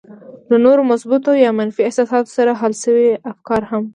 له 0.49 0.57
نورو 0.65 0.83
مثبتو 0.91 1.29
او 1.33 1.41
يا 1.45 1.51
منفي 1.59 1.81
احساساتو 1.83 2.35
سره 2.37 2.51
حل 2.61 2.73
شوي 2.83 3.07
افکار 3.31 3.61
هم. 3.71 3.83